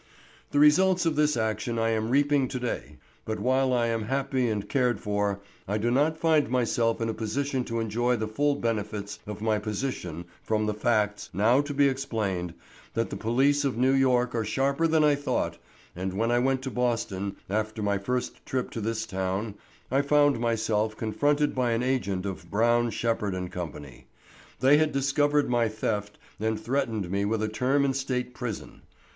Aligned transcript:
The 0.49 0.57
results 0.57 1.05
of 1.05 1.15
this 1.15 1.37
action 1.37 1.77
I 1.77 1.91
am 1.91 2.09
reaping 2.09 2.47
to 2.47 2.59
day, 2.59 2.97
but 3.23 3.39
while 3.39 3.71
I 3.71 3.85
am 3.85 4.05
happy 4.05 4.49
and 4.49 4.67
cared 4.67 4.99
for, 4.99 5.41
I 5.67 5.77
do 5.77 5.91
not 5.91 6.17
find 6.17 6.49
myself 6.49 7.01
in 7.01 7.07
a 7.07 7.13
position 7.13 7.63
to 7.65 7.79
enjoy 7.79 8.15
the 8.15 8.27
full 8.27 8.55
benefits 8.55 9.19
of 9.27 9.43
my 9.43 9.59
position 9.59 10.25
from 10.41 10.65
the 10.65 10.73
facts, 10.73 11.29
now 11.33 11.61
to 11.61 11.71
be 11.71 11.87
explained, 11.87 12.55
that 12.95 13.11
the 13.11 13.15
police 13.15 13.63
of 13.63 13.77
New 13.77 13.91
York 13.93 14.33
are 14.33 14.43
sharper 14.43 14.87
than 14.87 15.03
I 15.03 15.13
thought, 15.13 15.59
and 15.95 16.13
when 16.13 16.31
I 16.31 16.39
went 16.39 16.63
to 16.63 16.71
Boston, 16.71 17.35
after 17.47 17.83
my 17.83 17.99
first 17.99 18.43
trip 18.43 18.71
to 18.71 18.81
this 18.81 19.05
town, 19.05 19.53
I 19.91 20.01
found 20.01 20.39
myself 20.39 20.97
confronted 20.97 21.53
by 21.53 21.73
an 21.73 21.83
agent 21.83 22.25
of 22.25 22.49
Brown, 22.49 22.89
Shepherd, 22.89 23.35
& 23.51 23.51
Co. 23.51 23.71
They 24.61 24.77
had 24.77 24.91
discovered 24.93 25.47
my 25.47 25.67
theft 25.69 26.17
and 26.39 26.59
threatened 26.59 27.11
me 27.11 27.23
with 27.23 27.43
a 27.43 27.47
term 27.47 27.85
in 27.85 27.93
state 27.93 28.33
prison. 28.33 28.81